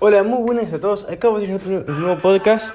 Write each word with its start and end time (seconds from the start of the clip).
Hola, 0.00 0.22
muy 0.22 0.38
buenas 0.42 0.72
a 0.72 0.78
todos. 0.78 1.08
Acabo 1.10 1.38
de 1.40 1.46
tener 1.46 1.60
otro 1.60 1.94
nuevo 1.94 2.20
podcast. 2.20 2.72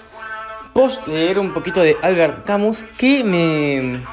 Post 0.73 1.07
leer 1.07 1.39
un 1.39 1.53
poquito 1.53 1.81
de 1.81 1.95
Albert 2.01 2.45
Camus 2.45 2.83
que 2.97 3.23
me, 3.23 4.03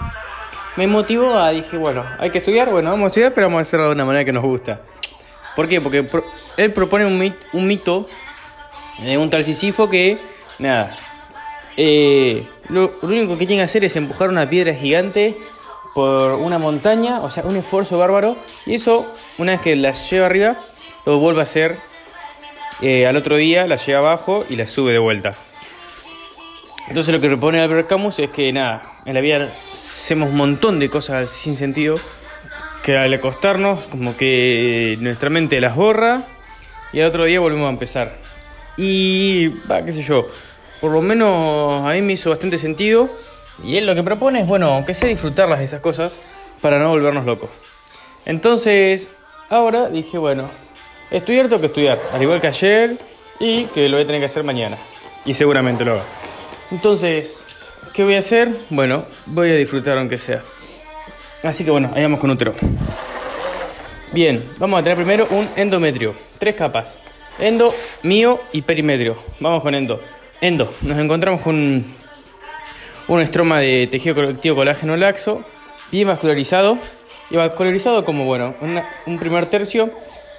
me 0.77 0.87
motivó 0.87 1.35
a. 1.35 1.51
Dije, 1.51 1.77
bueno, 1.77 2.05
hay 2.19 2.31
que 2.31 2.39
estudiar. 2.39 2.71
Bueno, 2.71 2.91
vamos 2.91 3.07
a 3.07 3.09
estudiar, 3.09 3.35
pero 3.35 3.49
vamos 3.49 3.61
a 3.61 3.63
hacerlo 3.63 3.87
de 3.87 3.93
una 3.93 4.05
manera 4.05 4.25
que 4.25 4.33
nos 4.33 4.45
gusta. 4.45 4.83
¿Por 5.57 5.67
qué? 5.69 5.81
Porque 5.81 6.07
él 6.57 6.73
propone 6.73 7.07
un, 7.07 7.19
mit- 7.21 7.37
un 7.53 7.67
mito 7.67 8.07
de 8.99 9.19
un 9.19 9.29
tal 9.29 9.43
Sísifo 9.43 9.91
que, 9.91 10.17
nada, 10.61 10.97
eh, 11.77 12.47
lo, 12.69 12.91
lo 13.03 13.09
único 13.09 13.37
que 13.37 13.47
tiene 13.47 13.63
que 13.63 13.65
hacer 13.65 13.85
es 13.85 13.97
empujar 13.97 14.29
una 14.29 14.49
piedra 14.49 14.73
gigante 14.73 15.37
por 15.95 16.35
una 16.35 16.59
montaña, 16.59 17.21
o 17.23 17.31
sea, 17.31 17.43
un 17.45 17.57
esfuerzo 17.57 17.99
bárbaro, 17.99 18.37
y 18.67 18.75
eso, 18.75 19.05
una 19.39 19.53
vez 19.53 19.61
que 19.61 19.75
la 19.75 19.91
lleva 19.93 20.27
arriba, 20.27 20.57
lo 21.05 21.19
vuelve 21.19 21.41
a 21.41 21.43
hacer 21.43 21.77
eh, 22.83 23.07
al 23.07 23.17
otro 23.17 23.37
día, 23.37 23.67
la 23.67 23.77
lleva 23.77 23.99
abajo 23.99 24.45
y 24.49 24.57
la 24.57 24.67
sube 24.67 24.93
de 24.93 24.99
vuelta. 24.99 25.33
Entonces 26.89 27.15
lo 27.15 27.21
que 27.21 27.29
propone 27.29 27.61
Albert 27.61 27.89
Camus 27.89 28.19
es 28.19 28.31
que 28.31 28.53
nada, 28.53 28.83
en 29.07 29.15
la 29.15 29.21
vida 29.21 29.49
hacemos 29.71 30.31
un 30.31 30.37
montón 30.37 30.81
de 30.81 30.89
cosas 30.89 31.31
sin 31.31 31.57
sentido, 31.57 31.95
que 32.83 32.97
al 32.97 33.15
acostarnos 33.15 33.87
como 33.87 34.17
que 34.17 34.97
nuestra 35.01 35.31
mente 35.31 35.61
las 35.61 35.77
borra 35.77 36.23
y 36.93 37.01
al 37.01 37.07
otro 37.07 37.25
día 37.25 37.39
volvemos 37.39 37.69
a 37.69 37.71
empezar. 37.71 38.17
Y 38.77 39.49
va, 39.71 39.85
qué 39.85 39.93
sé 39.93 40.03
yo, 40.03 40.27
por 40.81 40.91
lo 40.91 41.03
menos 41.03 41.85
a 41.87 41.93
mí 41.93 42.03
me 42.03 42.15
hizo 42.15 42.31
bastante 42.31 42.59
sentido 42.59 43.09
y 43.63 43.77
él 43.77 43.87
lo 43.87 43.95
que 43.95 44.03
propone 44.03 44.41
es, 44.41 44.47
bueno, 44.47 44.73
aunque 44.75 44.95
sea 44.95 45.09
disfrutarlas 45.09 45.59
de 45.59 45.67
esas 45.67 45.81
cosas 45.81 46.17
para 46.61 46.79
no 46.79 46.89
volvernos 46.89 47.27
locos. 47.27 47.51
Entonces, 48.27 49.11
ahora 49.49 49.89
dije, 49.89 50.19
bueno, 50.19 50.49
estudiar 51.11 51.49
tengo 51.49 51.61
que 51.61 51.67
estudiar, 51.67 51.99
al 52.13 52.23
igual 52.23 52.41
que 52.41 52.47
ayer 52.47 52.97
y 53.39 53.65
que 53.67 53.89
lo 53.89 53.97
voy 53.97 54.05
a 54.05 54.07
tener 54.07 54.21
que 54.21 54.27
hacer 54.27 54.45
mañana. 54.45 54.79
Y 55.25 55.35
seguramente 55.35 55.85
lo 55.85 55.95
haga. 55.95 56.05
Entonces, 56.71 57.45
¿qué 57.93 58.05
voy 58.05 58.15
a 58.15 58.19
hacer? 58.19 58.49
Bueno, 58.71 59.05
voy 59.27 59.51
a 59.51 59.57
disfrutar 59.57 59.99
aunque 59.99 60.19
sea. 60.19 60.43
Así 61.43 61.65
que 61.65 61.71
bueno, 61.71 61.91
ahí 61.95 62.03
vamos 62.03 62.21
con 62.21 62.31
útero. 62.31 62.53
Bien, 64.13 64.45
vamos 64.59 64.81
a 64.81 64.83
tener 64.83 64.97
primero 64.97 65.27
un 65.31 65.49
endometrio. 65.57 66.15
Tres 66.39 66.55
capas. 66.55 66.99
Endo, 67.39 67.75
mío 68.03 68.41
y 68.53 68.63
perimetrio. 68.63 69.17
Vamos 69.41 69.63
con 69.63 69.75
endo. 69.75 70.03
Endo, 70.41 70.73
nos 70.83 70.99
encontramos 70.99 71.41
con 71.41 71.85
un, 73.09 73.21
estroma 73.21 73.61
de 73.61 73.89
tejido 73.91 74.15
colectivo 74.15 74.57
colágeno 74.57 74.97
laxo, 74.97 75.45
bien 75.91 76.09
vascularizado. 76.09 76.79
Y 77.31 77.37
vascularizado 77.37 78.05
como, 78.05 78.25
bueno, 78.25 78.55
un 79.07 79.19
primer 79.19 79.47
tercio 79.47 79.91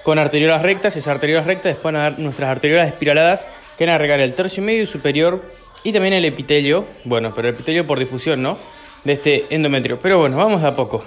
con 0.02 0.18
arteriolas 0.18 0.62
rectas. 0.62 0.96
Esas 0.96 1.14
arteriolas 1.14 1.46
rectas 1.46 1.74
después 1.74 1.92
van 1.92 1.96
a 1.96 2.02
dar 2.10 2.18
nuestras 2.18 2.50
arteriolas 2.50 2.88
espiraladas 2.88 3.46
que 3.76 3.86
van 3.86 3.94
a 3.94 3.98
regar 3.98 4.20
el 4.20 4.34
tercio 4.34 4.62
medio 4.62 4.82
y 4.82 4.86
superior 4.86 5.42
y 5.84 5.92
también 5.92 6.14
el 6.14 6.24
epitelio. 6.24 6.84
Bueno, 7.04 7.32
pero 7.34 7.48
el 7.48 7.54
epitelio 7.54 7.86
por 7.86 7.98
difusión, 7.98 8.42
¿no? 8.42 8.58
De 9.04 9.14
este 9.14 9.46
endometrio. 9.50 9.98
Pero 9.98 10.18
bueno, 10.18 10.36
vamos 10.36 10.62
a 10.62 10.74
poco. 10.74 11.04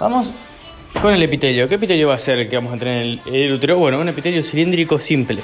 Vamos 0.00 0.32
con 1.00 1.14
el 1.14 1.22
epitelio. 1.22 1.68
¿Qué 1.68 1.76
epitelio 1.76 2.08
va 2.08 2.14
a 2.14 2.18
ser 2.18 2.38
el 2.38 2.48
que 2.48 2.56
vamos 2.56 2.74
a 2.74 2.78
tener 2.78 3.02
en 3.02 3.34
el, 3.34 3.52
útero? 3.52 3.78
Bueno, 3.78 3.98
un 3.98 4.08
epitelio 4.08 4.42
cilíndrico 4.42 4.98
simple. 4.98 5.42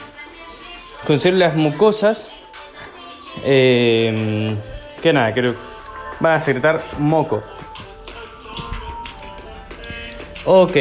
Con 1.06 1.20
células 1.20 1.54
mucosas. 1.54 2.32
eh, 3.44 4.54
que 5.02 5.12
nada, 5.12 5.32
que 5.32 5.54
van 6.20 6.32
a 6.32 6.40
secretar 6.40 6.82
moco. 6.98 7.40
Ok. 10.44 10.76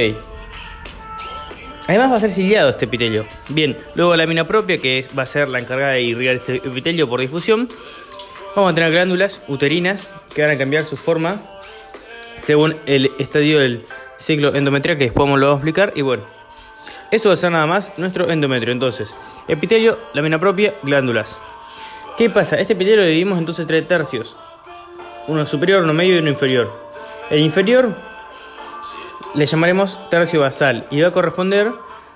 Además 1.87 2.11
va 2.11 2.17
a 2.17 2.19
ser 2.19 2.31
ciliado 2.31 2.69
este 2.69 2.85
epitelio. 2.85 3.25
Bien, 3.49 3.77
luego 3.95 4.11
la 4.11 4.23
lámina 4.23 4.43
propia, 4.43 4.77
que 4.77 5.05
va 5.17 5.23
a 5.23 5.25
ser 5.25 5.47
la 5.47 5.59
encargada 5.59 5.93
de 5.93 6.01
irrigar 6.01 6.35
este 6.35 6.57
epitelio 6.57 7.07
por 7.07 7.21
difusión. 7.21 7.69
Vamos 8.55 8.71
a 8.71 8.75
tener 8.75 8.91
glándulas 8.91 9.41
uterinas 9.47 10.11
que 10.33 10.41
van 10.41 10.51
a 10.51 10.57
cambiar 10.57 10.83
su 10.83 10.97
forma 10.97 11.39
según 12.39 12.75
el 12.85 13.11
estadio 13.19 13.59
del 13.59 13.85
ciclo 14.17 14.53
endometrial 14.53 14.97
que 14.97 15.05
después 15.05 15.29
lo 15.29 15.47
vamos 15.47 15.49
a 15.49 15.53
explicar. 15.53 15.93
Y 15.95 16.01
bueno, 16.01 16.23
eso 17.09 17.29
va 17.29 17.33
a 17.33 17.37
ser 17.37 17.51
nada 17.51 17.67
más 17.67 17.93
nuestro 17.97 18.29
endometrio. 18.29 18.73
Entonces, 18.73 19.15
epitelio, 19.47 19.97
lámina 20.13 20.39
propia, 20.39 20.73
glándulas. 20.83 21.39
¿Qué 22.17 22.29
pasa? 22.29 22.57
Este 22.57 22.73
epitelio 22.73 23.01
lo 23.01 23.05
dividimos 23.05 23.37
entonces 23.37 23.63
en 23.63 23.67
tres 23.67 23.87
tercios. 23.87 24.35
Uno 25.27 25.45
superior, 25.45 25.83
uno 25.83 25.93
medio 25.93 26.15
y 26.15 26.19
uno 26.19 26.29
inferior. 26.29 26.73
El 27.29 27.39
inferior 27.39 27.95
le 29.37 29.45
llamaremos 29.45 30.09
tercio 30.09 30.41
basal 30.41 30.87
y 30.91 31.01
va 31.01 31.09
a 31.09 31.11
corresponder 31.11 31.71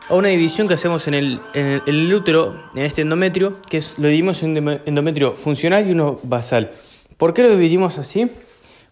a 0.09 0.13
una 0.15 0.29
división 0.29 0.67
que 0.67 0.73
hacemos 0.73 1.07
en 1.07 1.13
el, 1.13 1.39
en 1.53 1.81
el- 1.85 2.13
útero, 2.13 2.55
en 2.75 2.83
este 2.83 3.03
endometrio, 3.03 3.61
que 3.69 3.77
es, 3.77 3.97
lo 3.97 4.07
dividimos 4.07 4.43
en 4.43 4.81
endometrio 4.85 5.33
funcional 5.33 5.87
y 5.87 5.91
uno 5.91 6.19
basal. 6.23 6.71
¿Por 7.17 7.33
qué 7.33 7.43
lo 7.43 7.51
dividimos 7.51 7.97
así? 7.97 8.27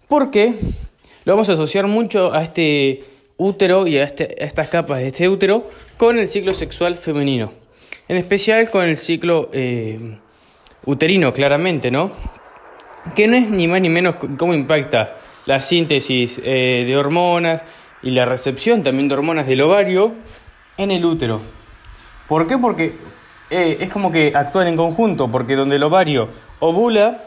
Porque 0.07 0.53
lo 1.25 1.33
vamos 1.33 1.49
a 1.49 1.53
asociar 1.53 1.87
mucho 1.87 2.33
a 2.33 2.43
este 2.43 3.03
útero 3.37 3.87
y 3.87 3.97
a, 3.97 4.03
este- 4.03 4.35
a 4.39 4.45
estas 4.45 4.67
capas 4.69 4.99
de 4.99 5.07
este 5.07 5.27
útero 5.27 5.67
con 5.97 6.19
el 6.19 6.27
ciclo 6.27 6.53
sexual 6.53 6.95
femenino. 6.95 7.51
En 8.07 8.17
especial 8.17 8.69
con 8.69 8.85
el 8.85 8.95
ciclo 8.97 9.49
eh, 9.51 10.17
uterino, 10.85 11.33
claramente, 11.33 11.91
¿no? 11.91 12.11
que 13.15 13.27
no 13.27 13.37
es 13.37 13.49
ni 13.49 13.67
más 13.67 13.81
ni 13.81 13.89
menos 13.89 14.15
cómo 14.37 14.53
impacta 14.53 15.17
la 15.45 15.61
síntesis 15.61 16.39
eh, 16.43 16.83
de 16.85 16.97
hormonas 16.97 17.63
y 18.01 18.11
la 18.11 18.25
recepción 18.25 18.83
también 18.83 19.07
de 19.07 19.15
hormonas 19.15 19.47
del 19.47 19.61
ovario 19.61 20.13
en 20.77 20.91
el 20.91 21.03
útero. 21.05 21.41
¿Por 22.27 22.47
qué? 22.47 22.57
Porque 22.57 22.95
eh, 23.49 23.77
es 23.79 23.89
como 23.89 24.11
que 24.11 24.31
actúan 24.35 24.67
en 24.67 24.77
conjunto, 24.77 25.27
porque 25.29 25.55
donde 25.55 25.77
el 25.77 25.83
ovario 25.83 26.29
ovula, 26.59 27.23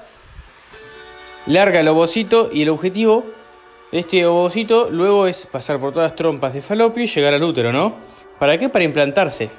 larga 1.46 1.80
el 1.80 1.88
ovocito 1.88 2.50
y 2.52 2.62
el 2.62 2.68
objetivo 2.68 3.24
de 3.90 3.98
este 3.98 4.24
ovocito 4.24 4.88
luego 4.90 5.26
es 5.26 5.46
pasar 5.46 5.78
por 5.78 5.92
todas 5.92 6.12
las 6.12 6.16
trompas 6.16 6.54
de 6.54 6.62
falopio 6.62 7.04
y 7.04 7.06
llegar 7.06 7.34
al 7.34 7.42
útero, 7.42 7.72
¿no? 7.72 7.96
¿Para 8.38 8.56
qué? 8.58 8.68
Para 8.68 8.84
implantarse. 8.84 9.50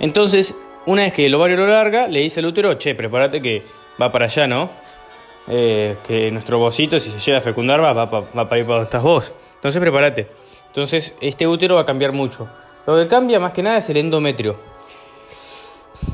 Entonces, 0.00 0.54
una 0.86 1.02
vez 1.02 1.12
que 1.12 1.26
el 1.26 1.34
ovario 1.34 1.56
lo 1.56 1.66
larga, 1.66 2.08
le 2.08 2.20
dice 2.20 2.40
al 2.40 2.46
útero, 2.46 2.74
che, 2.74 2.94
prepárate 2.94 3.40
que 3.40 3.62
va 4.00 4.12
para 4.12 4.26
allá, 4.26 4.46
¿no? 4.46 4.70
Eh, 5.46 5.98
que 6.06 6.30
nuestro 6.30 6.58
ovocito, 6.58 6.98
si 6.98 7.10
se 7.10 7.18
llega 7.18 7.38
a 7.38 7.40
fecundar, 7.42 7.82
va, 7.82 7.92
va, 7.92 8.04
va 8.06 8.48
para 8.48 8.58
ir 8.58 8.64
para 8.64 8.76
donde 8.76 8.84
estás 8.84 9.02
vos. 9.02 9.32
Entonces, 9.54 9.80
prepárate. 9.80 10.28
Entonces, 10.68 11.14
este 11.20 11.46
útero 11.46 11.76
va 11.76 11.82
a 11.82 11.86
cambiar 11.86 12.12
mucho. 12.12 12.48
Lo 12.86 12.96
que 12.96 13.06
cambia 13.06 13.38
más 13.40 13.52
que 13.52 13.62
nada 13.62 13.78
es 13.78 13.88
el 13.90 13.98
endometrio. 13.98 14.56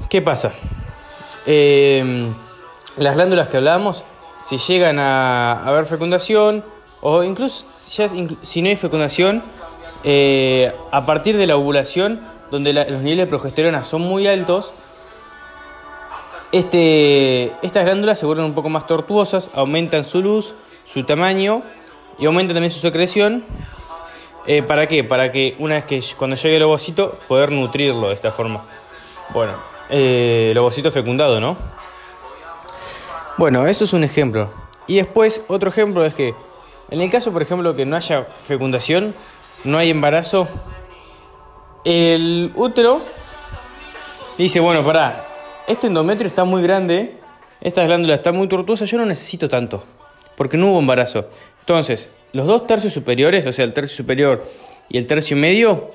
¿Qué 0.08 0.20
pasa? 0.22 0.52
Eh, 1.46 2.32
las 2.96 3.14
glándulas 3.14 3.48
que 3.48 3.56
hablábamos, 3.56 4.04
si 4.44 4.58
llegan 4.58 4.98
a 4.98 5.64
haber 5.64 5.86
fecundación, 5.86 6.64
o 7.00 7.22
incluso 7.22 7.66
si 7.68 8.62
no 8.62 8.68
hay 8.68 8.76
fecundación, 8.76 9.42
eh, 10.04 10.72
a 10.90 11.06
partir 11.06 11.36
de 11.36 11.46
la 11.46 11.56
ovulación, 11.56 12.20
donde 12.50 12.72
los 12.72 13.02
niveles 13.02 13.24
de 13.24 13.26
progesterona 13.26 13.84
son 13.84 14.02
muy 14.02 14.26
altos, 14.26 14.72
este, 16.52 17.52
estas 17.62 17.84
glándulas 17.84 18.18
se 18.18 18.26
vuelven 18.26 18.44
un 18.44 18.54
poco 18.54 18.68
más 18.68 18.86
tortuosas, 18.86 19.50
aumentan 19.54 20.04
su 20.04 20.20
luz, 20.20 20.54
su 20.84 21.04
tamaño 21.04 21.62
y 22.18 22.26
aumentan 22.26 22.56
también 22.56 22.70
su 22.70 22.80
secreción. 22.80 23.44
Eh, 24.46 24.62
¿Para 24.62 24.86
qué? 24.86 25.04
Para 25.04 25.30
que 25.30 25.54
una 25.58 25.76
vez 25.76 25.84
que 25.84 26.02
cuando 26.16 26.36
llegue 26.36 26.56
el 26.56 26.62
ovocito, 26.62 27.18
poder 27.28 27.52
nutrirlo 27.52 28.08
de 28.08 28.14
esta 28.14 28.30
forma. 28.30 28.64
Bueno, 29.32 29.52
eh, 29.88 30.48
el 30.50 30.58
ovocito 30.58 30.90
fecundado, 30.90 31.40
¿no? 31.40 31.56
Bueno, 33.36 33.66
esto 33.66 33.84
es 33.84 33.92
un 33.92 34.02
ejemplo. 34.02 34.50
Y 34.86 34.96
después, 34.96 35.42
otro 35.46 35.70
ejemplo 35.70 36.04
es 36.04 36.14
que, 36.14 36.34
en 36.90 37.00
el 37.00 37.10
caso, 37.10 37.32
por 37.32 37.42
ejemplo, 37.42 37.76
que 37.76 37.86
no 37.86 37.96
haya 37.96 38.24
fecundación, 38.24 39.14
no 39.62 39.78
hay 39.78 39.90
embarazo, 39.90 40.48
el 41.84 42.50
útero 42.56 43.00
dice, 44.36 44.60
bueno, 44.60 44.84
pará, 44.84 45.29
este 45.70 45.86
endometrio 45.86 46.26
está 46.26 46.44
muy 46.44 46.62
grande, 46.62 47.14
estas 47.60 47.86
glándulas 47.86 48.18
están 48.18 48.36
muy 48.36 48.48
tortuosas, 48.48 48.90
yo 48.90 48.98
no 48.98 49.06
necesito 49.06 49.48
tanto, 49.48 49.84
porque 50.36 50.56
no 50.56 50.70
hubo 50.72 50.80
embarazo. 50.80 51.28
Entonces, 51.60 52.10
los 52.32 52.46
dos 52.46 52.66
tercios 52.66 52.92
superiores, 52.92 53.46
o 53.46 53.52
sea, 53.52 53.64
el 53.64 53.72
tercio 53.72 53.96
superior 53.96 54.44
y 54.88 54.98
el 54.98 55.06
tercio 55.06 55.36
medio, 55.36 55.92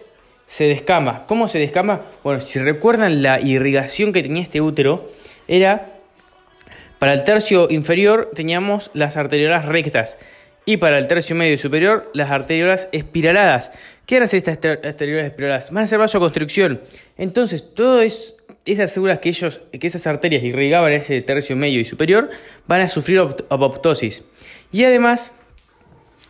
se 0.47 0.65
descama. 0.65 1.25
¿Cómo 1.27 1.47
se 1.47 1.59
descama? 1.59 2.03
Bueno, 2.23 2.39
si 2.39 2.59
recuerdan 2.59 3.21
la 3.21 3.41
irrigación 3.41 4.13
que 4.13 4.21
tenía 4.21 4.43
este 4.43 4.61
útero, 4.61 5.07
era 5.47 5.95
para 6.99 7.13
el 7.13 7.23
tercio 7.23 7.67
inferior 7.69 8.31
teníamos 8.33 8.89
las 8.93 9.17
arteriolas 9.17 9.65
rectas 9.65 10.17
y 10.65 10.77
para 10.77 10.97
el 10.97 11.07
tercio 11.07 11.35
medio 11.35 11.53
y 11.53 11.57
superior 11.57 12.09
las 12.13 12.31
arteriolas 12.31 12.89
espiraladas. 12.91 13.71
¿Qué 14.05 14.15
van 14.15 14.23
a 14.23 14.25
hacer 14.25 14.37
estas 14.37 14.59
ter- 14.59 14.81
arteriolas 14.83 15.25
espiraladas? 15.25 15.71
Van 15.71 15.81
a 15.81 15.85
hacer 15.85 15.99
vasoconstricción. 15.99 16.81
Entonces, 17.17 17.73
todas 17.73 18.35
esas 18.65 18.91
células 18.91 19.19
que 19.19 19.29
ellos, 19.29 19.61
que 19.79 19.87
esas 19.87 20.05
arterias 20.07 20.43
irrigaban 20.43 20.91
ese 20.91 21.21
tercio 21.21 21.55
medio 21.55 21.79
y 21.79 21.85
superior, 21.85 22.29
van 22.67 22.81
a 22.81 22.87
sufrir 22.87 23.19
opt- 23.19 23.45
apoptosis. 23.49 24.25
Y 24.71 24.83
además, 24.83 25.33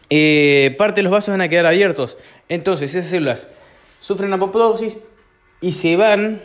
eh, 0.09 0.75
parte 0.77 0.99
de 0.99 1.03
los 1.03 1.11
vasos 1.11 1.31
van 1.31 1.41
a 1.41 1.49
quedar 1.49 1.65
abiertos. 1.65 2.17
Entonces, 2.49 2.93
esas 2.93 3.09
células 3.09 3.49
sufren 3.99 4.31
apoptosis 4.33 5.03
y 5.61 5.71
se 5.71 5.95
van, 5.95 6.41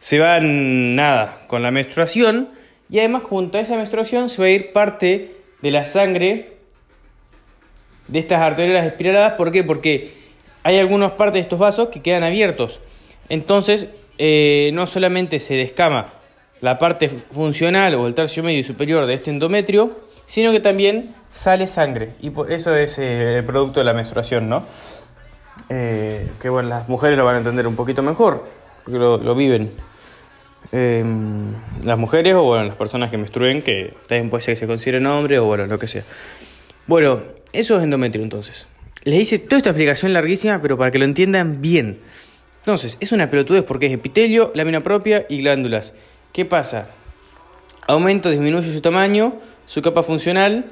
se 0.00 0.18
van 0.18 0.94
nada, 0.96 1.40
con 1.48 1.62
la 1.62 1.70
menstruación 1.70 2.50
y 2.88 2.98
además 3.00 3.24
junto 3.24 3.58
a 3.58 3.60
esa 3.60 3.76
menstruación 3.76 4.28
se 4.28 4.40
va 4.40 4.46
a 4.46 4.50
ir 4.50 4.72
parte 4.72 5.32
de 5.60 5.70
la 5.70 5.84
sangre 5.84 6.53
de 8.08 8.18
estas 8.18 8.40
arterias 8.40 8.86
espiraladas. 8.86 9.34
¿Por 9.34 9.52
qué? 9.52 9.64
Porque 9.64 10.14
hay 10.62 10.78
algunas 10.78 11.12
partes 11.12 11.34
de 11.34 11.40
estos 11.40 11.58
vasos 11.58 11.88
que 11.88 12.02
quedan 12.02 12.24
abiertos. 12.24 12.80
Entonces, 13.28 13.88
eh, 14.18 14.70
no 14.74 14.86
solamente 14.86 15.40
se 15.40 15.54
descama 15.54 16.14
la 16.60 16.78
parte 16.78 17.08
funcional 17.08 17.94
o 17.94 18.06
el 18.06 18.14
tercio 18.14 18.42
medio 18.42 18.58
y 18.60 18.62
superior 18.62 19.06
de 19.06 19.14
este 19.14 19.30
endometrio, 19.30 19.98
sino 20.26 20.52
que 20.52 20.60
también 20.60 21.14
sale 21.30 21.66
sangre. 21.66 22.12
Y 22.22 22.32
eso 22.48 22.74
es 22.74 22.98
eh, 22.98 23.38
el 23.38 23.44
producto 23.44 23.80
de 23.80 23.84
la 23.84 23.92
menstruación, 23.92 24.48
¿no? 24.48 24.64
Eh, 25.68 26.30
que 26.40 26.48
bueno, 26.48 26.68
las 26.68 26.88
mujeres 26.88 27.18
lo 27.18 27.24
van 27.24 27.36
a 27.36 27.38
entender 27.38 27.66
un 27.66 27.76
poquito 27.76 28.02
mejor, 28.02 28.46
porque 28.84 28.98
lo, 28.98 29.34
viven. 29.34 29.72
Em, 30.72 31.52
las 31.84 31.98
mujeres 31.98 32.34
o 32.34 32.42
bueno, 32.42 32.64
las 32.64 32.76
personas 32.76 33.10
que 33.10 33.18
menstruen, 33.18 33.62
que 33.62 33.94
también 34.08 34.30
puede 34.30 34.42
ser 34.42 34.54
que 34.54 34.60
se 34.60 34.66
consideren 34.66 35.06
hombre 35.06 35.38
o 35.38 35.44
bueno, 35.44 35.66
lo 35.66 35.78
que 35.78 35.86
sea. 35.86 36.04
Bueno, 36.86 37.22
eso 37.52 37.78
es 37.78 37.82
endometrio 37.82 38.22
entonces. 38.22 38.66
Les 39.04 39.20
hice 39.20 39.38
toda 39.38 39.58
esta 39.58 39.70
explicación 39.70 40.12
larguísima, 40.12 40.60
pero 40.60 40.76
para 40.76 40.90
que 40.90 40.98
lo 40.98 41.06
entiendan 41.06 41.62
bien. 41.62 42.00
Entonces, 42.60 42.98
es 43.00 43.12
una 43.12 43.30
pelotudez 43.30 43.64
porque 43.64 43.86
es 43.86 43.92
epitelio, 43.92 44.52
lámina 44.54 44.82
propia 44.82 45.24
y 45.28 45.40
glándulas. 45.40 45.94
¿Qué 46.32 46.44
pasa? 46.44 46.88
Aumenta 47.86 48.28
o 48.28 48.32
disminuye 48.32 48.72
su 48.72 48.80
tamaño, 48.80 49.34
su 49.66 49.80
capa 49.82 50.02
funcional, 50.02 50.66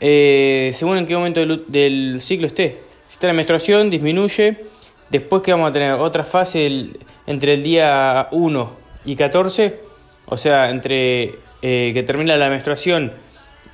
eh, 0.00 0.70
según 0.74 0.98
en 0.98 1.06
qué 1.06 1.14
momento 1.14 1.40
del, 1.40 2.20
ciclo 2.20 2.46
esté. 2.46 2.78
Si 3.06 3.14
está 3.14 3.26
la 3.26 3.32
menstruación, 3.32 3.90
disminuye. 3.90 4.64
Después 5.10 5.42
que 5.42 5.52
vamos 5.52 5.70
a 5.70 5.72
tener 5.72 5.92
otra 5.92 6.24
fase 6.24 6.90
entre 7.26 7.54
el 7.54 7.62
día 7.62 8.28
1 8.32 8.72
y 9.06 9.16
14, 9.16 9.80
o 10.26 10.36
sea, 10.36 10.68
entre 10.68 11.36
eh, 11.62 11.92
que 11.94 12.02
termina 12.02 12.36
la 12.36 12.50
menstruación 12.50 13.12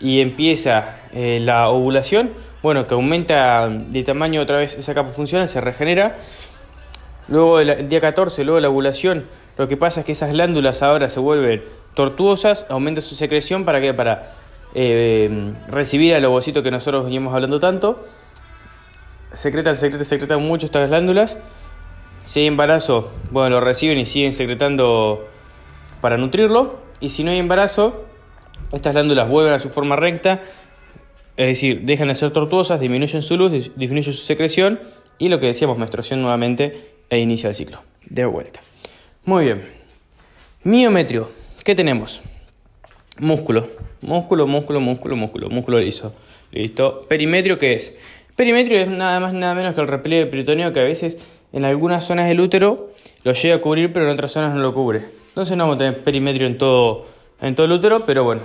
y 0.05 0.21
empieza 0.21 0.99
eh, 1.15 1.41
la 1.41 1.71
ovulación, 1.71 2.31
bueno, 2.63 2.87
que 2.87 2.93
aumenta 2.93 3.67
de 3.71 4.03
tamaño 4.05 4.43
otra 4.43 4.59
vez 4.59 4.77
esa 4.77 4.93
capa 4.93 5.09
funcional, 5.09 5.49
se 5.49 5.63
regenera. 5.63 6.19
Luego 7.29 7.59
el, 7.59 7.89
día 7.89 8.03
14, 8.03 8.45
luego 8.45 8.61
la 8.61 8.69
ovulación, 8.69 9.25
lo 9.57 9.67
que 9.67 9.79
pasa 9.79 10.01
es 10.01 10.07
que 10.07 10.13
esas 10.13 10.33
glándulas 10.33 10.83
ahora 10.83 11.09
se 11.09 11.21
vuelven 11.21 11.65
tortuosas, 11.95 12.67
aumenta 12.69 13.01
su 13.01 13.15
secreción 13.15 13.65
para 13.65 13.81
que 13.81 13.95
para 13.95 14.35
eh, 14.75 15.55
recibir 15.69 16.15
al 16.15 16.25
ovocito 16.27 16.63
que 16.63 16.71
nosotros 16.71 17.07
venimos 17.07 17.33
hablando 17.33 17.59
tanto. 17.59 18.05
Secretan, 19.33 19.75
secretan, 19.75 20.05
secretan 20.05 20.43
mucho 20.43 20.67
estas 20.67 20.91
glándulas. 20.91 21.39
Si 22.25 22.41
hay 22.41 22.47
embarazo, 22.47 23.11
bueno, 23.31 23.49
lo 23.49 23.61
reciben 23.63 23.99
y 23.99 24.05
siguen 24.05 24.35
secretando 24.35 25.27
para 26.03 26.19
nutrirlo. 26.19 26.75
Y 27.01 27.09
si 27.09 27.25
no 27.25 27.31
hay 27.31 27.39
embarazo, 27.39 28.05
estas 28.75 28.95
glándulas 28.95 29.29
vuelven 29.29 29.55
a 29.55 29.59
su 29.59 29.71
forma 29.71 29.97
recta, 29.97 30.41
es 31.37 31.47
decir, 31.47 31.83
dejan 31.83 32.09
de 32.09 32.15
ser 32.15 32.31
tortuosas, 32.31 32.81
disminuyen 32.81 33.23
su 33.23 33.37
luz, 33.37 33.53
disminuyen 33.77 34.13
su 34.13 34.25
secreción 34.25 34.81
y 35.19 35.29
lo 35.29 35.41
que 35.41 35.47
decíamos, 35.47 35.79
menstruación 35.79 36.23
nuevamente 36.23 36.95
e 37.11 37.19
inicia 37.19 37.49
el 37.49 37.55
ciclo. 37.55 37.83
De 38.07 38.25
vuelta. 38.25 38.61
Muy 39.25 39.47
bien. 39.47 39.63
Miometrio. 40.63 41.31
¿Qué 41.65 41.75
tenemos? 41.75 42.23
Músculo. 43.19 43.69
Músculo, 44.03 44.47
músculo, 44.47 44.81
músculo, 44.81 45.17
músculo. 45.17 45.49
Músculo 45.49 45.79
liso. 45.81 46.15
Listo. 46.53 47.03
Perimetrio, 47.09 47.59
¿qué 47.59 47.75
es? 47.75 47.97
Perimetrio 48.37 48.81
es 48.81 48.89
nada 48.89 49.21
más 49.21 49.33
nada 49.33 49.55
menos 49.55 49.75
que 49.75 49.81
el 49.81 49.89
repliegue 49.89 50.27
peritoneo 50.27 50.73
que 50.73 50.81
a 50.81 50.85
veces 50.85 51.19
en 51.53 51.65
algunas 51.65 52.05
zonas 52.05 52.29
del 52.29 52.41
útero 52.41 52.91
lo 53.23 53.33
llega 53.33 53.57
a 53.57 53.61
cubrir, 53.61 53.93
pero 53.93 54.07
en 54.07 54.13
otras 54.13 54.33
zonas 54.33 54.55
no 54.55 54.61
lo 54.61 54.75
cubre. 54.75 55.03
Entonces 55.29 55.57
no 55.57 55.65
vamos 55.65 55.77
a 55.77 55.79
tener 55.79 56.03
perimetrio 56.03 56.47
en 56.47 56.59
todo, 56.59 57.07
en 57.41 57.55
todo 57.55 57.67
el 57.67 57.73
útero, 57.73 58.05
pero 58.05 58.25
bueno, 58.25 58.43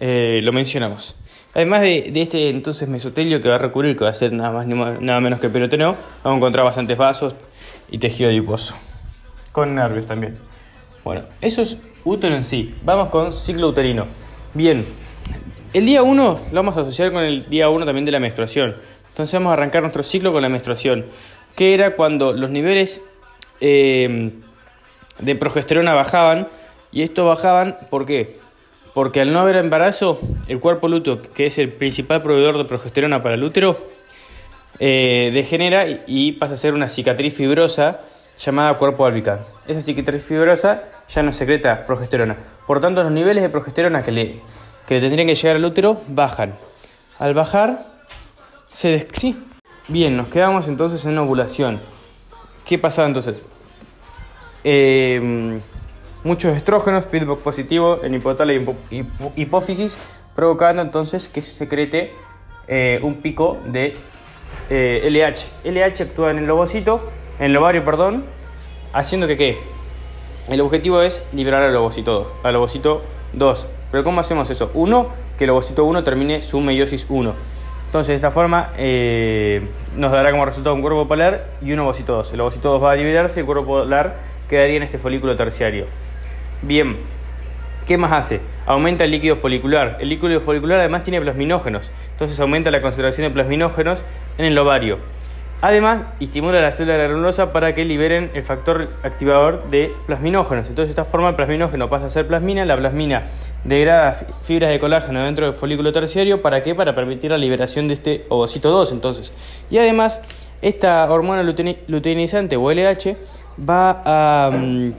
eh, 0.00 0.40
lo 0.42 0.52
mencionamos. 0.52 1.16
Además 1.54 1.80
de, 1.80 2.12
este 2.14 2.50
entonces 2.50 2.88
mesotelio 2.88 3.40
que 3.40 3.48
va 3.48 3.54
a 3.54 3.58
recubrir, 3.58 3.96
que 3.96 4.04
va 4.04 4.10
a 4.10 4.14
ser 4.14 4.32
nada 4.32 4.50
más 4.50 4.66
nada 4.66 5.20
menos 5.20 5.40
que 5.40 5.48
peritoneo, 5.48 5.96
vamos 6.22 6.36
a 6.36 6.38
encontrar 6.38 6.64
bastantes 6.64 6.98
vasos 6.98 7.34
y 7.90 7.98
tejido 7.98 8.28
adiposo. 8.28 8.76
Con 9.52 9.74
nervios 9.74 10.06
también. 10.06 10.36
Bueno, 11.02 11.22
eso 11.40 11.62
es 11.62 11.78
útero 12.04 12.36
en 12.36 12.44
sí. 12.44 12.74
Vamos 12.82 13.08
con 13.08 13.32
ciclo 13.32 13.68
uterino. 13.68 14.06
Bien, 14.52 14.84
el 15.72 15.86
día 15.86 16.02
1 16.02 16.40
lo 16.50 16.54
vamos 16.54 16.76
a 16.76 16.80
asociar 16.80 17.12
con 17.12 17.22
el 17.24 17.48
día 17.48 17.68
1 17.68 17.86
también 17.86 18.04
de 18.04 18.12
la 18.12 18.20
menstruación. 18.20 18.76
Entonces 19.08 19.32
vamos 19.32 19.50
a 19.50 19.52
arrancar 19.54 19.80
nuestro 19.80 20.02
ciclo 20.02 20.32
con 20.32 20.42
la 20.42 20.50
menstruación, 20.50 21.06
que 21.54 21.72
era 21.72 21.96
cuando 21.96 22.34
los 22.34 22.50
niveles 22.50 23.02
eh, 23.60 24.30
de 25.20 25.34
progesterona 25.36 25.94
bajaban. 25.94 26.48
Y 26.92 27.02
esto 27.02 27.26
bajaban, 27.26 27.78
¿por 27.88 28.04
qué? 28.04 28.38
Porque 28.96 29.20
al 29.20 29.30
no 29.30 29.40
haber 29.40 29.56
embarazo, 29.56 30.18
el 30.48 30.58
cuerpo 30.58 30.88
lúteo, 30.88 31.20
que 31.20 31.44
es 31.44 31.58
el 31.58 31.70
principal 31.70 32.22
proveedor 32.22 32.56
de 32.56 32.64
progesterona 32.64 33.22
para 33.22 33.34
el 33.34 33.44
útero, 33.44 33.76
eh, 34.78 35.30
degenera 35.34 35.84
y 36.06 36.32
pasa 36.32 36.54
a 36.54 36.56
ser 36.56 36.72
una 36.72 36.88
cicatriz 36.88 37.34
fibrosa 37.34 38.00
llamada 38.38 38.78
cuerpo 38.78 39.04
albicans. 39.04 39.58
Esa 39.68 39.82
cicatriz 39.82 40.24
fibrosa 40.24 40.84
ya 41.10 41.22
no 41.22 41.30
secreta 41.30 41.84
progesterona. 41.86 42.38
Por 42.66 42.80
tanto, 42.80 43.02
los 43.02 43.12
niveles 43.12 43.42
de 43.42 43.50
progesterona 43.50 44.02
que 44.02 44.12
le, 44.12 44.40
que 44.88 44.98
tendrían 44.98 45.28
que 45.28 45.34
llegar 45.34 45.56
al 45.56 45.64
útero 45.66 46.00
bajan. 46.08 46.54
Al 47.18 47.34
bajar, 47.34 47.84
se 48.70 48.88
des... 48.88 49.06
Sí. 49.12 49.38
Bien, 49.88 50.16
nos 50.16 50.28
quedamos 50.28 50.68
entonces 50.68 51.04
en 51.04 51.18
ovulación. 51.18 51.82
¿Qué 52.64 52.78
pasa 52.78 53.04
entonces? 53.04 53.46
Eh, 54.64 55.60
muchos 56.26 56.56
estrógenos, 56.56 57.06
feedback 57.06 57.38
positivo 57.38 58.00
en 58.02 58.14
hipotálamo 58.14 58.74
y 58.90 59.04
hipófisis, 59.36 59.96
provocando 60.34 60.82
entonces 60.82 61.28
que 61.28 61.40
se 61.40 61.52
secrete 61.52 62.12
eh, 62.66 62.98
un 63.02 63.14
pico 63.14 63.58
de 63.66 63.96
LH. 64.68 65.46
Eh, 65.64 65.70
LH 65.70 66.02
actúa 66.02 66.32
en 66.32 66.38
el 66.38 66.50
ovocito, 66.50 67.00
en 67.38 67.46
el 67.46 67.56
ovario, 67.56 67.84
perdón, 67.84 68.24
haciendo 68.92 69.28
que 69.28 69.36
qué? 69.36 69.58
El 70.48 70.60
objetivo 70.60 71.00
es 71.00 71.24
liberar 71.32 71.62
al 71.62 71.76
ovocito, 71.76 72.34
al 72.42 72.56
ovocito 72.56 73.02
2. 73.34 73.68
Pero 73.92 74.02
¿cómo 74.02 74.20
hacemos 74.20 74.50
eso? 74.50 74.72
Uno, 74.74 75.10
que 75.38 75.44
el 75.44 75.50
ovocito 75.50 75.84
1 75.84 76.02
termine 76.02 76.42
su 76.42 76.60
meiosis 76.60 77.06
1. 77.08 77.34
Entonces, 77.86 78.08
de 78.08 78.14
esta 78.16 78.32
forma 78.32 78.72
eh, 78.76 79.68
nos 79.96 80.10
dará 80.10 80.32
como 80.32 80.44
resultado 80.44 80.74
un 80.74 80.82
cuerpo 80.82 81.06
polar 81.06 81.46
y 81.62 81.72
un 81.72 81.78
ovocito 81.78 82.16
2. 82.16 82.32
El 82.32 82.40
ovocito 82.40 82.72
2 82.72 82.82
va 82.82 82.92
a 82.92 82.96
liberarse 82.96 83.38
y 83.38 83.40
el 83.42 83.46
cuerpo 83.46 83.64
polar 83.64 84.16
quedaría 84.48 84.76
en 84.76 84.82
este 84.82 84.98
folículo 84.98 85.36
terciario. 85.36 85.86
Bien, 86.66 86.96
¿qué 87.86 87.96
más 87.96 88.10
hace? 88.10 88.40
Aumenta 88.66 89.04
el 89.04 89.12
líquido 89.12 89.36
folicular. 89.36 89.98
El 90.00 90.08
líquido 90.08 90.40
folicular 90.40 90.80
además 90.80 91.04
tiene 91.04 91.20
plasminógenos, 91.20 91.92
entonces 92.10 92.40
aumenta 92.40 92.72
la 92.72 92.80
concentración 92.80 93.28
de 93.28 93.32
plasminógenos 93.32 94.04
en 94.36 94.46
el 94.46 94.58
ovario. 94.58 94.98
Además, 95.62 96.04
estimula 96.18 96.60
la 96.60 96.72
célula 96.72 96.96
granulosa 96.96 97.52
para 97.52 97.72
que 97.72 97.84
liberen 97.84 98.32
el 98.34 98.42
factor 98.42 98.88
activador 99.04 99.70
de 99.70 99.94
plasminógenos. 100.06 100.68
Entonces, 100.68 100.88
de 100.88 101.00
esta 101.00 101.04
forma, 101.04 101.28
el 101.28 101.36
plasminógeno 101.36 101.88
pasa 101.88 102.06
a 102.06 102.10
ser 102.10 102.26
plasmina. 102.26 102.64
La 102.64 102.76
plasmina 102.76 103.26
degrada 103.62 104.12
fibras 104.42 104.70
de 104.70 104.80
colágeno 104.80 105.24
dentro 105.24 105.46
del 105.46 105.54
folículo 105.54 105.92
terciario. 105.92 106.42
¿Para 106.42 106.64
qué? 106.64 106.74
Para 106.74 106.96
permitir 106.96 107.30
la 107.30 107.38
liberación 107.38 107.86
de 107.86 107.94
este 107.94 108.26
ovocito 108.28 108.70
2. 108.70 108.92
Entonces, 108.92 109.32
y 109.70 109.78
además, 109.78 110.20
esta 110.62 111.10
hormona 111.10 111.42
luteinizante 111.42 112.56
o 112.56 112.70
LH 112.70 113.16
va 113.58 114.02
a. 114.04 114.50
Mm, 114.50 114.92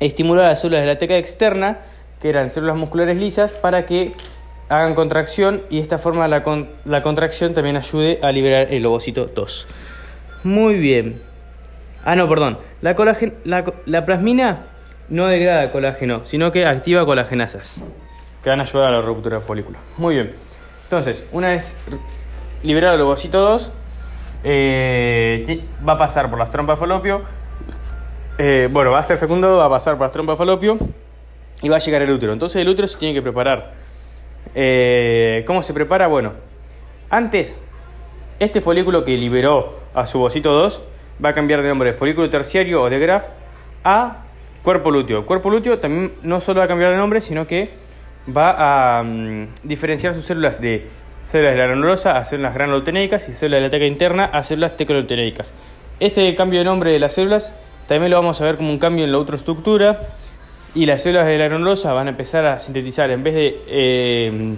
estimular 0.00 0.44
las 0.44 0.60
células 0.60 0.82
de 0.82 0.86
la 0.86 0.98
teca 0.98 1.16
externa, 1.16 1.78
que 2.20 2.28
eran 2.28 2.50
células 2.50 2.76
musculares 2.76 3.18
lisas, 3.18 3.52
para 3.52 3.86
que 3.86 4.12
hagan 4.68 4.94
contracción 4.94 5.62
y 5.70 5.78
esta 5.78 5.98
forma 5.98 6.26
la, 6.28 6.42
la 6.84 7.02
contracción 7.02 7.54
también 7.54 7.76
ayude 7.76 8.18
a 8.22 8.32
liberar 8.32 8.68
el 8.70 8.84
ovocito 8.86 9.26
2. 9.26 9.66
Muy 10.44 10.74
bien. 10.74 11.20
Ah, 12.04 12.14
no, 12.14 12.28
perdón. 12.28 12.58
La, 12.82 12.94
la, 13.84 14.06
plasmina 14.06 14.62
no 15.08 15.26
degrada 15.26 15.72
colágeno, 15.72 16.24
sino 16.24 16.52
que 16.52 16.64
activa 16.66 17.04
colagenasas, 17.04 17.76
que 18.42 18.50
van 18.50 18.60
a 18.60 18.62
ayudar 18.62 18.88
a 18.88 18.92
la 18.92 19.00
ruptura 19.00 19.38
del 19.38 19.44
folículo. 19.44 19.78
Muy 19.98 20.14
bien. 20.14 20.32
Entonces, 20.84 21.26
una 21.32 21.50
vez 21.50 21.76
liberado 22.62 22.94
el 22.94 23.00
ovocito 23.00 23.40
2, 23.40 23.72
eh, 24.44 25.64
va 25.86 25.94
a 25.94 25.98
pasar 25.98 26.30
por 26.30 26.38
las 26.38 26.50
trompas 26.50 26.78
de 26.78 26.80
falopio, 26.80 27.22
eh, 28.38 28.68
bueno, 28.70 28.92
va 28.92 28.98
a 28.98 29.02
ser 29.02 29.16
fecundo, 29.18 29.56
va 29.56 29.64
a 29.64 29.70
pasar 29.70 29.96
por 29.96 30.10
de 30.10 30.36
falopio 30.36 30.78
y 31.62 31.68
va 31.68 31.76
a 31.76 31.78
llegar 31.78 32.02
el 32.02 32.10
útero. 32.10 32.32
Entonces 32.32 32.60
el 32.60 32.68
útero 32.68 32.86
se 32.86 32.98
tiene 32.98 33.14
que 33.14 33.22
preparar. 33.22 33.72
Eh, 34.54 35.44
¿Cómo 35.46 35.62
se 35.62 35.72
prepara? 35.72 36.06
Bueno, 36.06 36.32
antes, 37.10 37.58
este 38.38 38.60
folículo 38.60 39.04
que 39.04 39.16
liberó 39.16 39.80
a 39.94 40.06
su 40.06 40.18
bocito 40.18 40.52
2 40.52 40.82
va 41.24 41.30
a 41.30 41.32
cambiar 41.32 41.62
de 41.62 41.68
nombre 41.68 41.92
de 41.92 41.96
folículo 41.96 42.28
terciario 42.28 42.82
o 42.82 42.90
de 42.90 42.98
graft 42.98 43.30
a 43.84 44.24
cuerpo 44.62 44.90
lúteo. 44.90 45.24
cuerpo 45.24 45.48
lúteo 45.48 45.78
también 45.78 46.12
no 46.22 46.40
solo 46.40 46.58
va 46.58 46.64
a 46.64 46.68
cambiar 46.68 46.90
de 46.90 46.96
nombre, 46.96 47.20
sino 47.20 47.46
que 47.46 47.70
va 48.34 48.98
a 48.98 49.02
mm, 49.02 49.48
diferenciar 49.62 50.14
sus 50.14 50.24
células 50.24 50.60
de 50.60 50.88
células 51.22 51.54
de 51.54 51.58
la 51.58 51.66
granulosa 51.66 52.18
a 52.18 52.24
células 52.24 52.54
granuloteneicas 52.54 53.28
y 53.28 53.32
células 53.32 53.60
de 53.60 53.66
la 53.66 53.70
teca 53.70 53.86
interna 53.86 54.24
a 54.26 54.42
células 54.42 54.76
tecoloteneicas. 54.76 55.54
Este 56.00 56.34
cambio 56.34 56.58
de 56.58 56.64
nombre 56.66 56.92
de 56.92 56.98
las 56.98 57.14
células 57.14 57.52
también 57.86 58.10
lo 58.10 58.16
vamos 58.16 58.40
a 58.40 58.44
ver 58.44 58.56
como 58.56 58.70
un 58.70 58.78
cambio 58.78 59.04
en 59.04 59.12
la 59.12 59.18
ultraestructura 59.18 60.08
y 60.74 60.86
las 60.86 61.02
células 61.02 61.26
de 61.26 61.38
la 61.38 61.44
granulosa 61.44 61.92
van 61.92 62.08
a 62.08 62.10
empezar 62.10 62.46
a 62.46 62.58
sintetizar 62.58 63.10
en 63.10 63.22
vez 63.22 63.34
de 63.34 63.60
eh, 63.66 64.54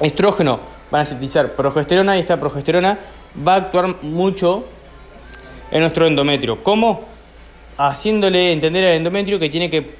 estrógeno 0.00 0.60
van 0.90 1.00
a 1.00 1.06
sintetizar 1.06 1.52
progesterona 1.52 2.16
y 2.16 2.20
esta 2.20 2.38
progesterona 2.38 2.98
va 3.46 3.54
a 3.54 3.56
actuar 3.56 4.02
mucho 4.02 4.64
en 5.70 5.80
nuestro 5.80 6.06
endometrio. 6.06 6.62
¿Cómo? 6.62 7.06
Haciéndole 7.78 8.52
entender 8.52 8.84
al 8.84 8.92
endometrio 8.92 9.38
que 9.38 9.48
tiene 9.48 9.70
que, 9.70 9.94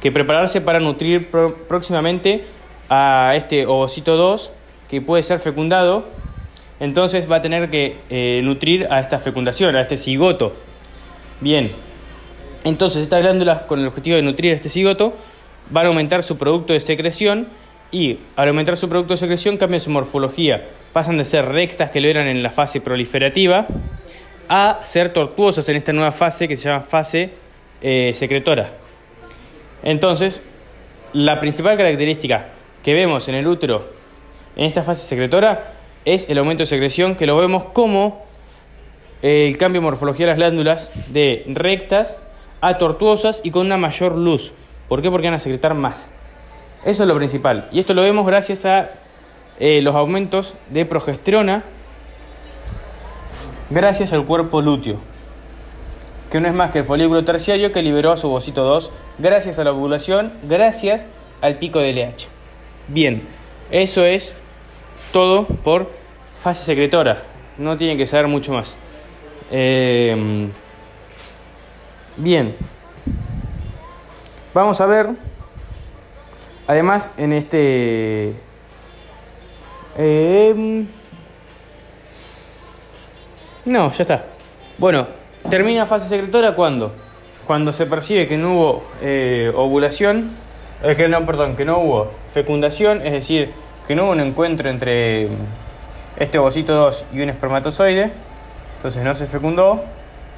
que 0.00 0.12
prepararse 0.12 0.60
para 0.60 0.80
nutrir 0.80 1.30
próximamente 1.66 2.44
a 2.90 3.32
este 3.36 3.66
ovocito 3.66 4.16
2 4.18 4.50
que 4.90 5.00
puede 5.00 5.22
ser 5.22 5.38
fecundado. 5.38 6.04
Entonces 6.78 7.30
va 7.30 7.36
a 7.36 7.42
tener 7.42 7.70
que 7.70 7.96
eh, 8.10 8.40
nutrir 8.42 8.86
a 8.90 9.00
esta 9.00 9.18
fecundación, 9.18 9.76
a 9.76 9.80
este 9.80 9.96
cigoto. 9.96 10.52
Bien, 11.42 11.72
entonces 12.62 13.02
estas 13.02 13.20
glándulas 13.20 13.62
con 13.62 13.80
el 13.80 13.86
objetivo 13.88 14.14
de 14.14 14.22
nutrir 14.22 14.52
este 14.52 14.68
cigoto 14.68 15.12
van 15.70 15.86
a 15.86 15.88
aumentar 15.88 16.22
su 16.22 16.38
producto 16.38 16.72
de 16.72 16.78
secreción 16.78 17.48
y 17.90 18.20
al 18.36 18.46
aumentar 18.46 18.76
su 18.76 18.88
producto 18.88 19.14
de 19.14 19.18
secreción 19.18 19.56
cambian 19.56 19.80
su 19.80 19.90
morfología. 19.90 20.68
Pasan 20.92 21.16
de 21.16 21.24
ser 21.24 21.46
rectas 21.46 21.90
que 21.90 22.00
lo 22.00 22.06
eran 22.06 22.28
en 22.28 22.44
la 22.44 22.50
fase 22.50 22.80
proliferativa 22.80 23.66
a 24.48 24.78
ser 24.84 25.12
tortuosas 25.12 25.68
en 25.68 25.74
esta 25.74 25.92
nueva 25.92 26.12
fase 26.12 26.46
que 26.46 26.56
se 26.56 26.68
llama 26.68 26.82
fase 26.82 27.30
eh, 27.80 28.12
secretora. 28.14 28.70
Entonces, 29.82 30.44
la 31.12 31.40
principal 31.40 31.76
característica 31.76 32.50
que 32.84 32.94
vemos 32.94 33.26
en 33.26 33.34
el 33.34 33.48
útero 33.48 33.88
en 34.54 34.66
esta 34.66 34.84
fase 34.84 35.08
secretora 35.08 35.72
es 36.04 36.28
el 36.30 36.38
aumento 36.38 36.62
de 36.62 36.66
secreción 36.66 37.16
que 37.16 37.26
lo 37.26 37.36
vemos 37.36 37.64
como 37.64 38.30
el 39.22 39.56
cambio 39.56 39.80
de 39.80 39.84
morfología 39.84 40.26
de 40.26 40.32
las 40.32 40.38
glándulas 40.38 40.92
de 41.08 41.44
rectas 41.46 42.18
a 42.60 42.78
tortuosas 42.78 43.40
y 43.44 43.50
con 43.50 43.66
una 43.66 43.76
mayor 43.76 44.16
luz. 44.16 44.52
¿Por 44.88 45.00
qué? 45.00 45.10
Porque 45.10 45.28
van 45.28 45.34
a 45.34 45.40
secretar 45.40 45.74
más. 45.74 46.10
Eso 46.84 47.04
es 47.04 47.08
lo 47.08 47.16
principal. 47.16 47.68
Y 47.72 47.78
esto 47.78 47.94
lo 47.94 48.02
vemos 48.02 48.26
gracias 48.26 48.66
a 48.66 48.90
eh, 49.60 49.80
los 49.82 49.94
aumentos 49.94 50.54
de 50.70 50.84
progesterona 50.84 51.62
gracias 53.70 54.12
al 54.12 54.24
cuerpo 54.24 54.60
lúteo, 54.60 54.96
que 56.30 56.40
no 56.40 56.48
es 56.48 56.54
más 56.54 56.70
que 56.70 56.80
el 56.80 56.84
folículo 56.84 57.24
terciario 57.24 57.72
que 57.72 57.82
liberó 57.82 58.12
a 58.12 58.16
su 58.16 58.28
ovocito 58.28 58.64
2 58.64 58.90
gracias 59.18 59.58
a 59.58 59.64
la 59.64 59.72
ovulación, 59.72 60.32
gracias 60.42 61.08
al 61.40 61.58
pico 61.58 61.78
de 61.78 61.92
LH. 61.92 62.28
Bien, 62.88 63.22
eso 63.70 64.04
es 64.04 64.34
todo 65.12 65.46
por 65.46 65.90
fase 66.40 66.64
secretora. 66.64 67.22
No 67.56 67.76
tienen 67.76 67.96
que 67.96 68.06
saber 68.06 68.28
mucho 68.28 68.52
más. 68.52 68.76
Eh, 69.52 70.48
bien, 72.16 72.56
vamos 74.54 74.80
a 74.80 74.86
ver 74.86 75.10
Además, 76.66 77.10
en 77.16 77.32
este... 77.32 78.32
Em, 79.98 80.86
no, 83.64 83.92
ya 83.92 84.02
está. 84.02 84.24
Bueno, 84.78 85.06
termina 85.50 85.86
fase 85.86 86.08
secretora 86.08 86.54
cuando? 86.54 86.92
Cuando 87.46 87.72
se 87.72 87.86
percibe 87.86 88.28
que 88.28 88.38
no 88.38 88.54
hubo 88.54 88.84
eh, 89.02 89.52
ovulación, 89.54 90.30
eh, 90.82 90.94
que 90.96 91.08
no, 91.08 91.26
perdón, 91.26 91.56
que 91.56 91.64
no 91.64 91.78
hubo 91.78 92.12
fecundación, 92.32 93.04
es 93.04 93.12
decir, 93.12 93.50
que 93.86 93.94
no 93.94 94.04
hubo 94.04 94.12
un 94.12 94.20
encuentro 94.20 94.70
entre 94.70 95.28
este 96.16 96.38
ovocito 96.38 96.74
2 96.74 97.06
y 97.12 97.20
un 97.20 97.30
espermatozoide, 97.30 98.12
entonces 98.82 99.04
no 99.04 99.14
se 99.14 99.28
fecundó, 99.28 99.84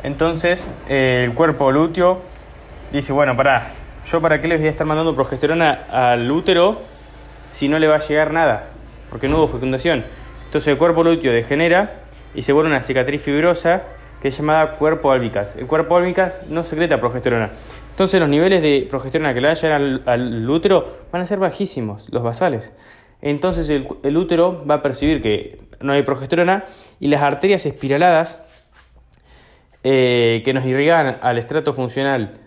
entonces 0.03 0.71
eh, 0.91 1.23
el 1.25 1.33
cuerpo 1.33 1.73
lúteo 1.73 2.21
dice, 2.93 3.15
bueno, 3.15 3.35
pará, 3.35 3.69
yo 4.05 4.21
para 4.21 4.39
qué 4.43 4.49
les 4.49 4.59
voy 4.59 4.67
a 4.67 4.71
estar 4.71 4.87
mandando 4.87 5.15
progesterona 5.15 5.85
al 5.91 6.31
útero 6.31 6.83
si 7.49 7.69
no 7.69 7.79
le 7.79 7.87
va 7.87 7.97
a 7.97 8.01
llegar 8.01 8.35
nada, 8.35 8.67
porque 9.09 9.29
no 9.29 9.39
hubo 9.39 9.49
fecundación. 9.49 10.05
Entonces 10.45 10.69
el 10.69 10.77
cuerpo 10.77 11.03
lúteo 11.03 11.33
degenera 11.33 12.03
y 12.35 12.43
se 12.43 12.53
vuelve 12.53 12.69
una 12.69 12.83
cicatriz 12.83 13.23
fibrosa 13.23 13.85
que 14.21 14.29
es 14.29 14.37
llamada 14.37 14.73
cuerpo 14.73 15.11
albicans. 15.11 15.57
El 15.57 15.67
cuerpo 15.67 15.97
albicans 15.97 16.43
no 16.47 16.65
secreta 16.65 17.01
progesterona. 17.01 17.49
Entonces 17.93 18.21
los 18.21 18.29
niveles 18.29 18.61
de 18.61 18.87
progesterona 18.91 19.33
que 19.33 19.41
le 19.41 19.49
vayan 19.49 19.73
al, 19.73 20.03
al 20.05 20.51
útero 20.51 20.87
van 21.11 21.23
a 21.23 21.25
ser 21.25 21.39
bajísimos, 21.39 22.11
los 22.11 22.23
basales. 22.23 22.75
Entonces 23.23 23.71
el, 23.71 24.16
útero 24.16 24.64
va 24.66 24.76
a 24.76 24.83
percibir 24.83 25.23
que 25.23 25.59
no 25.80 25.92
hay 25.92 26.02
progesterona 26.02 26.64
y 27.00 27.09
las 27.09 27.23
arterias 27.23 27.64
espiraladas 27.66 28.40
eh, 29.83 30.42
que 30.44 30.52
nos 30.52 30.64
irrigan 30.64 31.18
al 31.21 31.38
estrato 31.38 31.73
funcional 31.73 32.40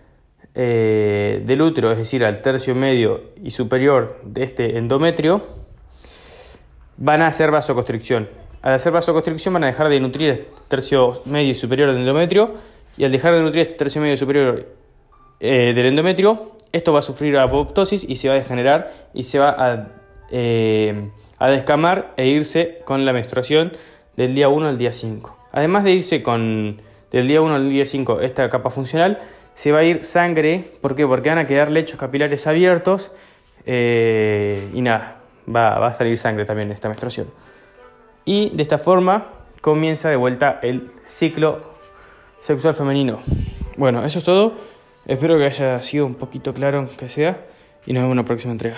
eh, 0.54 1.44
del 1.46 1.62
útero, 1.62 1.92
es 1.92 1.98
decir, 1.98 2.26
al 2.26 2.42
tercio 2.42 2.74
medio 2.74 3.26
y 3.44 3.52
superior 3.52 4.20
de 4.24 4.44
este 4.44 4.78
endometrio, 4.78 5.42
van 6.98 7.22
a 7.22 7.28
hacer 7.28 7.52
vasoconstricción. 7.52 8.28
Al 8.64 8.74
hacer 8.74 8.92
vasoconstricción 8.92 9.54
van 9.54 9.66
a 9.66 9.68
dejar 9.68 9.88
de 9.90 10.00
nutrir 10.00 10.30
el 10.30 10.48
tercio 10.68 11.22
medio 11.26 11.52
y 11.52 11.56
superior 11.56 11.90
del 11.90 12.00
endometrio 12.00 12.56
y 12.98 13.06
al 13.06 13.12
dejar 13.12 13.36
de 13.36 13.42
nutrir 13.42 13.62
este 13.62 13.76
tercio 13.76 14.02
medio 14.02 14.16
y 14.16 14.18
superior 14.18 14.68
eh, 15.40 15.74
del 15.76 15.86
endometrio, 15.86 16.54
esto 16.72 16.92
va 16.92 17.00
a 17.00 17.04
sufrir 17.04 17.38
apoptosis 17.38 18.04
y 18.04 18.16
se 18.16 18.28
va 18.28 18.34
a 18.34 18.38
degenerar 18.38 18.92
y 19.14 19.24
se 19.24 19.38
va 19.38 19.50
a, 19.50 19.88
eh, 20.32 21.10
a 21.40 21.50
descamar 21.50 22.14
e 22.18 22.28
irse 22.28 22.80
con 22.86 23.06
la 23.06 23.14
menstruación 23.14 23.74
del 24.16 24.36
día 24.36 24.50
1 24.50 24.68
al 24.68 24.78
día 24.78 24.92
5. 24.92 25.38
Además 25.52 25.84
de 25.84 25.92
irse 25.92 26.24
con 26.24 26.82
del 27.12 27.28
día 27.28 27.42
1 27.42 27.56
al 27.56 27.70
día 27.70 27.86
5 27.86 28.22
esta 28.22 28.50
capa 28.50 28.70
funcional, 28.70 29.20
se 29.54 29.72
va 29.72 29.80
a 29.80 29.84
ir 29.84 30.04
sangre, 30.04 30.72
¿por 30.82 30.96
qué? 30.96 31.08
Porque 31.08 31.30
van 31.30 31.40
a 31.40 31.48
quedar 31.48 31.72
lechos 31.72 32.00
capilares 32.00 32.46
abiertos 32.48 33.12
eh, 33.66 34.70
y 34.74 34.82
nada, 34.82 35.22
va, 35.48 35.80
va 35.80 35.88
a 35.88 35.94
salir 35.94 36.18
sangre 36.18 36.46
también 36.46 36.68
en 36.68 36.74
esta 36.74 36.90
menstruación. 36.90 37.28
Y 38.26 38.50
de 38.50 38.62
esta 38.62 38.78
forma 38.78 39.28
comienza 39.62 40.10
de 40.10 40.16
vuelta 40.16 40.60
el 40.62 40.92
ciclo 41.08 41.62
sexual 42.40 42.74
femenino. 42.74 43.20
Bueno, 43.78 44.06
eso 44.06 44.20
es 44.20 44.26
todo. 44.26 44.54
Espero 45.06 45.38
que 45.38 45.46
haya 45.46 45.82
sido 45.82 46.06
un 46.06 46.16
poquito 46.16 46.54
claro 46.54 46.86
que 46.98 47.08
sea 47.08 47.46
y 47.86 47.94
nos 47.94 48.04
vemos 48.04 48.14
en 48.14 48.18
la 48.18 48.26
próxima 48.26 48.52
entrega. 48.52 48.78